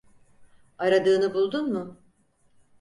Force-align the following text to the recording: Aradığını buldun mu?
Aradığını 0.77 1.33
buldun 1.33 1.73
mu? 1.73 1.97